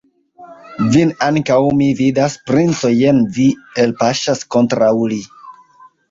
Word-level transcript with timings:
Vin 0.93 1.09
ankaŭ 1.25 1.57
mi 1.81 1.89
vidas, 1.99 2.37
princo, 2.47 2.91
jen 3.01 3.19
vi 3.35 3.45
elpaŝas 3.83 4.41
kontraŭ 4.57 4.89
li. 5.13 5.21